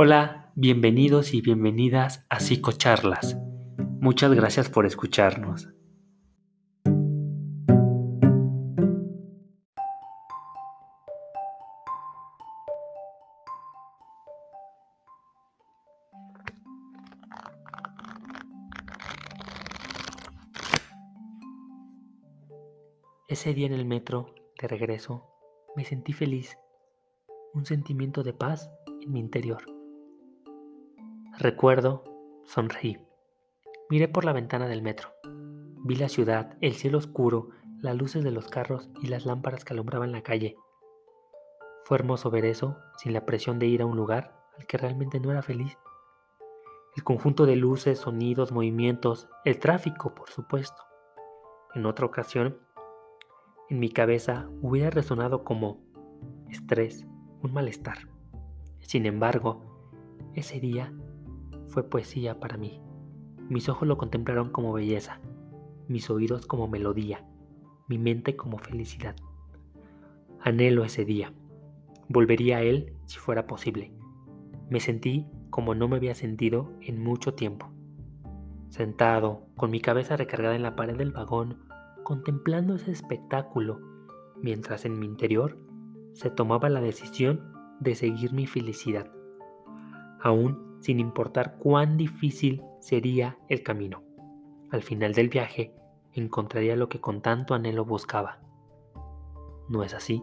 Hola, 0.00 0.52
bienvenidos 0.54 1.34
y 1.34 1.40
bienvenidas 1.40 2.24
a 2.30 2.38
Psicocharlas. 2.38 3.36
Muchas 4.00 4.32
gracias 4.32 4.68
por 4.68 4.86
escucharnos. 4.86 5.70
Ese 23.26 23.52
día 23.52 23.66
en 23.66 23.72
el 23.72 23.84
metro, 23.84 24.32
de 24.60 24.68
regreso, 24.68 25.24
me 25.74 25.84
sentí 25.84 26.12
feliz, 26.12 26.56
un 27.52 27.66
sentimiento 27.66 28.22
de 28.22 28.32
paz 28.32 28.70
en 29.02 29.10
mi 29.10 29.18
interior. 29.18 29.77
Recuerdo, 31.40 32.02
sonreí. 32.46 32.98
Miré 33.90 34.08
por 34.08 34.24
la 34.24 34.32
ventana 34.32 34.66
del 34.66 34.82
metro. 34.82 35.10
Vi 35.84 35.94
la 35.94 36.08
ciudad, 36.08 36.58
el 36.60 36.74
cielo 36.74 36.98
oscuro, 36.98 37.50
las 37.80 37.94
luces 37.94 38.24
de 38.24 38.32
los 38.32 38.48
carros 38.48 38.90
y 39.00 39.06
las 39.06 39.24
lámparas 39.24 39.64
que 39.64 39.72
alumbraban 39.72 40.10
la 40.10 40.24
calle. 40.24 40.56
Fue 41.84 41.96
hermoso 41.96 42.32
ver 42.32 42.44
eso 42.44 42.76
sin 42.96 43.12
la 43.12 43.24
presión 43.24 43.60
de 43.60 43.66
ir 43.66 43.82
a 43.82 43.86
un 43.86 43.96
lugar 43.96 44.36
al 44.58 44.66
que 44.66 44.78
realmente 44.78 45.20
no 45.20 45.30
era 45.30 45.42
feliz. 45.42 45.78
El 46.96 47.04
conjunto 47.04 47.46
de 47.46 47.54
luces, 47.54 48.00
sonidos, 48.00 48.50
movimientos, 48.50 49.28
el 49.44 49.60
tráfico, 49.60 50.16
por 50.16 50.30
supuesto. 50.30 50.82
En 51.72 51.86
otra 51.86 52.04
ocasión, 52.04 52.58
en 53.70 53.78
mi 53.78 53.90
cabeza 53.90 54.48
hubiera 54.60 54.90
resonado 54.90 55.44
como 55.44 55.78
estrés, 56.50 57.06
un 57.44 57.52
malestar. 57.52 58.08
Sin 58.80 59.06
embargo, 59.06 59.62
ese 60.34 60.58
día 60.58 60.92
fue 61.68 61.88
poesía 61.88 62.40
para 62.40 62.56
mí. 62.56 62.80
Mis 63.48 63.68
ojos 63.68 63.86
lo 63.88 63.96
contemplaron 63.96 64.50
como 64.50 64.72
belleza, 64.72 65.20
mis 65.88 66.10
oídos 66.10 66.46
como 66.46 66.68
melodía, 66.68 67.24
mi 67.88 67.98
mente 67.98 68.36
como 68.36 68.58
felicidad. 68.58 69.16
Anhelo 70.40 70.84
ese 70.84 71.04
día. 71.04 71.32
Volvería 72.08 72.58
a 72.58 72.62
él 72.62 72.92
si 73.06 73.18
fuera 73.18 73.46
posible. 73.46 73.92
Me 74.70 74.80
sentí 74.80 75.26
como 75.50 75.74
no 75.74 75.88
me 75.88 75.96
había 75.96 76.14
sentido 76.14 76.72
en 76.80 77.02
mucho 77.02 77.34
tiempo. 77.34 77.70
Sentado, 78.68 79.46
con 79.56 79.70
mi 79.70 79.80
cabeza 79.80 80.16
recargada 80.16 80.54
en 80.54 80.62
la 80.62 80.76
pared 80.76 80.96
del 80.96 81.10
vagón, 81.10 81.58
contemplando 82.04 82.74
ese 82.74 82.92
espectáculo, 82.92 83.80
mientras 84.42 84.84
en 84.84 84.98
mi 84.98 85.06
interior 85.06 85.58
se 86.12 86.30
tomaba 86.30 86.68
la 86.68 86.80
decisión 86.80 87.52
de 87.80 87.94
seguir 87.94 88.32
mi 88.32 88.46
felicidad, 88.46 89.10
aún 90.20 90.67
sin 90.80 91.00
importar 91.00 91.58
cuán 91.58 91.96
difícil 91.96 92.62
sería 92.80 93.38
el 93.48 93.62
camino. 93.62 94.02
Al 94.70 94.82
final 94.82 95.14
del 95.14 95.28
viaje 95.28 95.74
encontraría 96.12 96.76
lo 96.76 96.88
que 96.88 97.00
con 97.00 97.22
tanto 97.22 97.54
anhelo 97.54 97.84
buscaba. 97.84 98.38
¿No 99.68 99.82
es 99.82 99.94
así? 99.94 100.22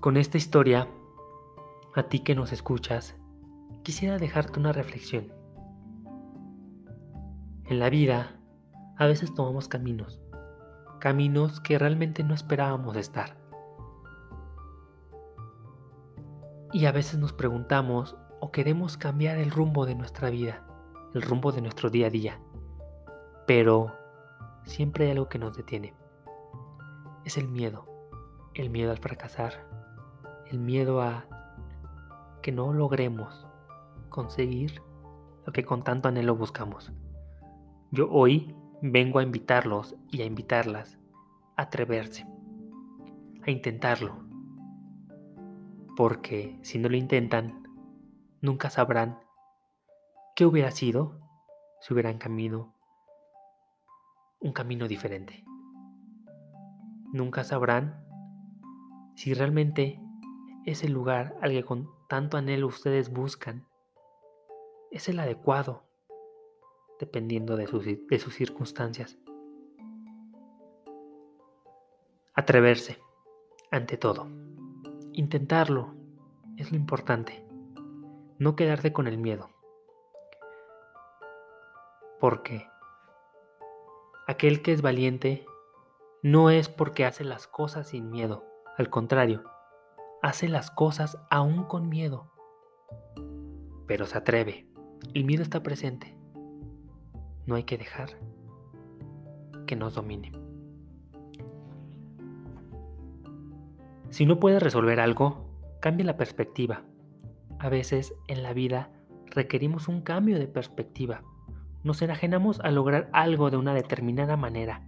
Con 0.00 0.18
esta 0.18 0.36
historia, 0.36 0.86
a 1.94 2.02
ti 2.04 2.18
que 2.18 2.34
nos 2.34 2.52
escuchas, 2.52 3.16
quisiera 3.82 4.18
dejarte 4.18 4.60
una 4.60 4.72
reflexión. 4.72 5.32
En 7.64 7.78
la 7.78 7.88
vida, 7.88 8.38
a 8.98 9.06
veces 9.06 9.32
tomamos 9.34 9.66
caminos, 9.66 10.20
caminos 10.98 11.60
que 11.60 11.78
realmente 11.78 12.24
no 12.24 12.34
esperábamos 12.34 12.96
estar. 12.96 13.36
Y 16.72 16.86
a 16.86 16.92
veces 16.92 17.18
nos 17.18 17.32
preguntamos 17.32 18.16
o 18.40 18.50
queremos 18.50 18.96
cambiar 18.96 19.38
el 19.38 19.50
rumbo 19.50 19.86
de 19.86 19.94
nuestra 19.94 20.30
vida, 20.30 20.66
el 21.14 21.22
rumbo 21.22 21.52
de 21.52 21.62
nuestro 21.62 21.88
día 21.90 22.08
a 22.08 22.10
día. 22.10 22.40
Pero 23.46 23.94
siempre 24.64 25.04
hay 25.04 25.12
algo 25.12 25.28
que 25.28 25.38
nos 25.38 25.56
detiene. 25.56 25.94
Es 27.24 27.38
el 27.38 27.48
miedo. 27.48 27.86
El 28.54 28.70
miedo 28.70 28.90
al 28.90 28.98
fracasar. 28.98 29.66
El 30.50 30.58
miedo 30.58 31.00
a 31.00 31.26
que 32.42 32.52
no 32.52 32.72
logremos 32.72 33.46
conseguir 34.10 34.82
lo 35.46 35.52
que 35.52 35.64
con 35.64 35.82
tanto 35.82 36.08
anhelo 36.08 36.36
buscamos. 36.36 36.92
Yo 37.90 38.10
hoy 38.10 38.54
vengo 38.86 39.18
a 39.18 39.22
invitarlos 39.22 39.96
y 40.10 40.20
a 40.20 40.26
invitarlas 40.26 40.98
a 41.56 41.62
atreverse, 41.62 42.26
a 43.46 43.50
intentarlo. 43.50 44.26
Porque 45.96 46.58
si 46.60 46.78
no 46.78 46.90
lo 46.90 46.96
intentan, 46.98 47.66
nunca 48.42 48.68
sabrán 48.68 49.18
qué 50.36 50.44
hubiera 50.44 50.70
sido 50.70 51.18
si 51.80 51.94
hubieran 51.94 52.18
camino 52.18 52.74
un 54.40 54.52
camino 54.52 54.86
diferente. 54.86 55.46
Nunca 57.10 57.42
sabrán 57.42 58.04
si 59.14 59.32
realmente 59.32 59.98
ese 60.66 60.90
lugar 60.90 61.38
al 61.40 61.52
que 61.52 61.64
con 61.64 61.88
tanto 62.06 62.36
anhelo 62.36 62.66
ustedes 62.66 63.10
buscan 63.10 63.66
es 64.90 65.08
el 65.08 65.18
adecuado 65.20 65.84
dependiendo 66.98 67.56
de 67.56 67.66
sus, 67.66 68.34
circunstancias. 68.34 69.18
Atreverse, 72.34 72.98
ante 73.70 73.96
todo. 73.96 74.26
Intentarlo 75.12 75.94
es 76.56 76.70
lo 76.70 76.76
importante. 76.76 77.46
No 78.38 78.56
quedarte 78.56 78.92
con 78.92 79.06
el 79.06 79.18
miedo. 79.18 79.50
Porque 82.20 82.66
aquel 84.26 84.62
que 84.62 84.72
es 84.72 84.82
valiente 84.82 85.46
no 86.22 86.50
es 86.50 86.68
porque 86.68 87.04
hace 87.04 87.24
las 87.24 87.46
cosas 87.46 87.88
sin 87.88 88.10
miedo. 88.10 88.44
Al 88.76 88.90
contrario, 88.90 89.44
hace 90.22 90.48
las 90.48 90.70
cosas 90.70 91.18
aún 91.30 91.64
con 91.64 91.88
miedo. 91.88 92.32
Pero 93.86 94.06
se 94.06 94.18
atreve. 94.18 94.66
El 95.12 95.24
miedo 95.24 95.42
está 95.42 95.62
presente 95.62 96.16
no 97.46 97.54
hay 97.54 97.64
que 97.64 97.78
dejar 97.78 98.10
que 99.66 99.76
nos 99.76 99.94
domine. 99.94 100.32
Si 104.10 104.26
no 104.26 104.38
puedes 104.38 104.62
resolver 104.62 105.00
algo, 105.00 105.50
cambia 105.80 106.06
la 106.06 106.16
perspectiva. 106.16 106.82
A 107.58 107.68
veces 107.68 108.14
en 108.28 108.42
la 108.42 108.52
vida 108.52 108.90
requerimos 109.26 109.88
un 109.88 110.02
cambio 110.02 110.38
de 110.38 110.46
perspectiva. 110.46 111.22
Nos 111.82 112.00
enajenamos 112.00 112.60
a 112.60 112.70
lograr 112.70 113.10
algo 113.12 113.50
de 113.50 113.56
una 113.56 113.74
determinada 113.74 114.36
manera, 114.36 114.86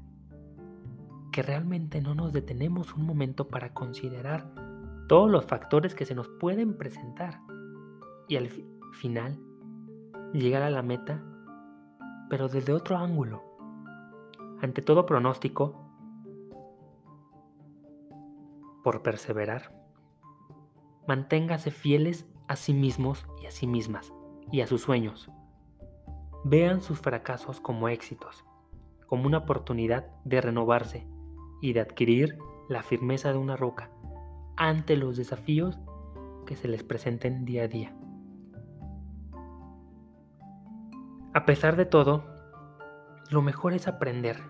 que 1.33 1.43
realmente 1.43 2.01
no 2.01 2.15
nos 2.15 2.33
detenemos 2.33 2.95
un 2.95 3.05
momento 3.05 3.49
para 3.49 3.75
considerar 3.75 4.49
todos 5.09 5.31
los 5.31 5.45
factores 5.45 5.95
que 5.95 6.07
se 6.07 6.15
nos 6.15 6.29
pueden 6.29 6.77
presentar 6.77 7.41
y 8.29 8.37
al 8.37 8.49
final 8.93 9.39
llegar 10.33 10.63
a 10.63 10.71
la 10.71 10.83
meta 10.83 11.23
pero 12.29 12.49
desde 12.49 12.73
otro 12.73 12.97
ángulo. 12.97 13.43
Ante 14.61 14.83
todo 14.83 15.07
pronóstico, 15.07 15.87
por 18.83 19.03
perseverar, 19.03 19.75
manténgase 21.07 21.71
fieles 21.71 22.27
a 22.49 22.57
sí 22.57 22.73
mismos 22.73 23.27
y 23.43 23.47
a 23.47 23.51
sí 23.51 23.67
mismas 23.67 24.13
y 24.51 24.61
a 24.61 24.67
sus 24.67 24.83
sueños. 24.83 25.31
Vean 26.45 26.81
sus 26.81 27.01
fracasos 27.01 27.61
como 27.61 27.89
éxitos, 27.89 28.45
como 29.07 29.27
una 29.27 29.39
oportunidad 29.39 30.07
de 30.25 30.41
renovarse 30.41 31.07
y 31.61 31.73
de 31.73 31.81
adquirir 31.81 32.39
la 32.69 32.83
firmeza 32.83 33.33
de 33.33 33.39
una 33.39 33.57
roca 33.57 33.91
ante 34.57 34.97
los 34.97 35.17
desafíos 35.17 35.79
que 36.47 36.57
se 36.57 36.69
les 36.69 36.83
presenten 36.83 37.45
día 37.45 37.65
a 37.65 37.69
día. 37.69 38.06
A 41.37 41.45
pesar 41.45 41.77
de 41.77 41.85
todo, 41.85 42.25
lo 43.29 43.43
mejor 43.43 43.75
es 43.75 43.89
aprender 43.89 44.43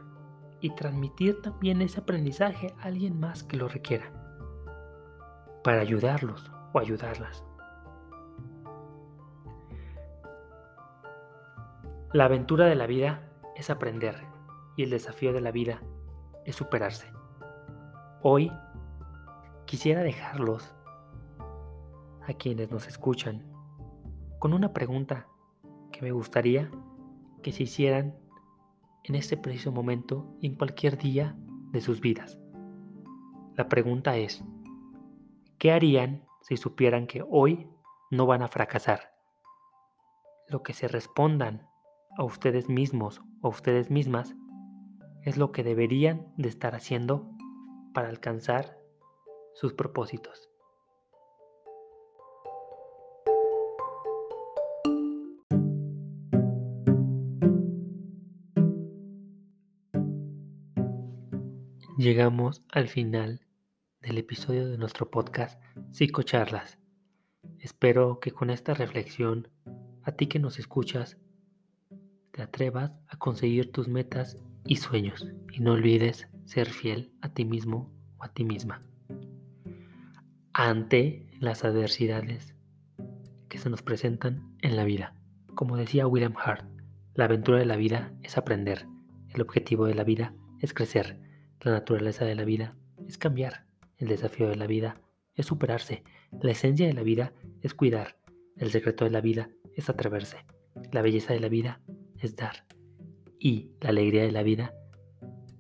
y 0.61 0.71
transmitir 0.77 1.43
también 1.43 1.83
ese 1.83 1.99
aprendizaje 1.99 2.77
a 2.79 2.85
alguien 2.85 3.19
más 3.19 3.43
que 3.43 3.57
lo 3.57 3.67
requiera, 3.67 4.13
para 5.65 5.81
ayudarlos 5.81 6.49
o 6.73 6.79
ayudarlas. 6.79 7.45
La 12.13 12.27
aventura 12.27 12.67
de 12.67 12.77
la 12.77 12.87
vida 12.87 13.33
es 13.57 13.69
aprender 13.69 14.25
y 14.77 14.85
el 14.85 14.91
desafío 14.91 15.33
de 15.33 15.41
la 15.41 15.51
vida 15.51 15.81
es 16.45 16.55
superarse. 16.55 17.11
Hoy 18.23 18.53
quisiera 19.65 20.05
dejarlos 20.05 20.73
a 22.29 22.33
quienes 22.35 22.71
nos 22.71 22.87
escuchan 22.87 23.45
con 24.39 24.53
una 24.53 24.73
pregunta 24.73 25.27
que 25.97 26.05
me 26.05 26.13
gustaría 26.13 26.71
que 27.43 27.53
se 27.53 27.63
hicieran 27.63 28.15
en 29.05 29.15
este 29.15 29.37
preciso 29.37 29.73
momento 29.73 30.37
y 30.41 30.49
en 30.49 30.55
cualquier 30.55 30.99
día 30.99 31.37
de 31.73 31.81
sus 31.81 32.01
vidas. 32.01 32.39
La 33.55 33.69
pregunta 33.69 34.17
es, 34.17 34.45
¿qué 35.59 35.73
harían 35.73 36.27
si 36.43 36.59
supieran 36.59 37.07
que 37.07 37.25
hoy 37.27 37.71
no 38.11 38.27
van 38.27 38.43
a 38.43 38.49
fracasar? 38.49 39.15
Lo 40.49 40.63
que 40.63 40.75
se 40.75 40.87
respondan 40.87 41.67
a 42.19 42.25
ustedes 42.25 42.69
mismos 42.69 43.23
o 43.41 43.47
a 43.47 43.51
ustedes 43.51 43.91
mismas 43.91 44.37
es 45.23 45.39
lo 45.39 45.51
que 45.51 45.65
deberían 45.65 46.33
de 46.37 46.51
estar 46.51 46.75
haciendo 46.75 47.31
para 47.95 48.09
alcanzar 48.09 48.79
sus 49.55 49.73
propósitos. 49.73 50.51
Llegamos 61.97 62.63
al 62.73 62.89
final 62.89 63.41
del 64.03 64.19
episodio 64.19 64.69
de 64.69 64.77
nuestro 64.77 65.11
podcast 65.11 65.59
Psicocharlas. 65.93 66.79
Espero 67.59 68.21
que 68.21 68.33
con 68.33 68.51
esta 68.51 68.75
reflexión, 68.75 69.49
a 70.03 70.13
ti 70.13 70.27
que 70.27 70.39
nos 70.39 70.59
escuchas, 70.59 71.17
te 72.33 72.43
atrevas 72.43 72.99
a 73.09 73.17
conseguir 73.17 73.73
tus 73.73 73.89
metas 73.89 74.37
y 74.67 74.77
sueños 74.77 75.27
y 75.51 75.61
no 75.61 75.73
olvides 75.73 76.29
ser 76.45 76.69
fiel 76.69 77.15
a 77.23 77.31
ti 77.31 77.47
mismo 77.47 77.91
o 78.19 78.25
a 78.25 78.29
ti 78.29 78.45
misma. 78.45 78.83
Ante 80.53 81.27
las 81.41 81.65
adversidades 81.65 82.55
que 83.49 83.57
se 83.57 83.71
nos 83.71 83.81
presentan 83.81 84.55
en 84.61 84.77
la 84.77 84.85
vida. 84.85 85.15
Como 85.55 85.79
decía 85.79 86.07
William 86.07 86.35
Hart, 86.37 86.69
la 87.15 87.25
aventura 87.25 87.59
de 87.59 87.65
la 87.65 87.77
vida 87.77 88.13
es 88.23 88.37
aprender, 88.37 88.87
el 89.31 89.41
objetivo 89.41 89.87
de 89.87 89.95
la 89.95 90.05
vida 90.05 90.35
es 90.61 90.75
crecer 90.75 91.26
la 91.61 91.73
naturaleza 91.73 92.25
de 92.25 92.35
la 92.35 92.45
vida 92.45 92.77
es 93.07 93.19
cambiar. 93.19 93.67
El 93.99 94.09
desafío 94.09 94.49
de 94.49 94.57
la 94.57 94.67
vida 94.67 95.01
es 95.35 95.47
superarse. 95.47 96.05
La 96.43 96.53
esencia 96.53 96.87
de 96.87 96.93
la 96.93 97.03
vida 97.03 97.33
es 97.63 97.75
cuidar. 97.75 98.19
El 98.57 98.71
secreto 98.71 99.05
de 99.05 99.11
la 99.11 99.21
vida 99.21 99.49
es 99.75 99.89
atreverse. 99.89 100.45
La 100.93 101.03
belleza 101.03 101.33
de 101.33 101.41
la 101.41 101.49
vida 101.49 101.81
es 102.19 102.37
dar. 102.37 102.67
Y 103.39 103.71
la 103.81 103.91
alegría 103.91 104.23
de 104.23 104.33
la 104.33 104.43
vida 104.43 104.75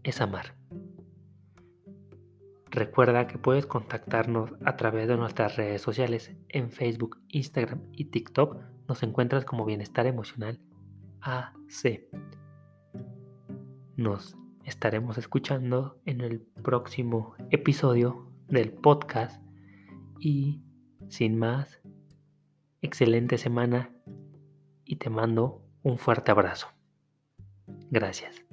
es 0.02 0.20
amar. 0.20 0.54
Recuerda 2.70 3.26
que 3.26 3.38
puedes 3.38 3.64
contactarnos 3.64 4.50
a 4.64 4.76
través 4.76 5.08
de 5.08 5.16
nuestras 5.16 5.56
redes 5.56 5.81
sociales 5.81 6.32
en 6.49 6.70
Facebook, 6.70 7.19
Instagram 7.28 7.82
y 7.92 8.06
TikTok. 8.06 8.58
Nos 8.88 9.02
encuentras 9.02 9.44
como 9.44 9.64
Bienestar 9.64 10.06
Emocional 10.06 10.60
AC. 11.20 12.08
Nos 13.96 14.37
estaremos 14.66 15.16
escuchando 15.16 16.00
en 16.04 16.20
el 16.20 16.40
próximo 16.40 17.34
episodio 17.50 18.30
del 18.48 18.72
podcast. 18.72 19.40
Y 20.20 20.60
sin 21.08 21.38
más, 21.38 21.80
excelente 22.82 23.38
semana 23.38 23.90
y 24.84 24.96
te 24.96 25.08
mando 25.08 25.62
un 25.82 25.98
fuerte 25.98 26.32
abrazo. 26.32 26.68
Gracias. 27.90 28.44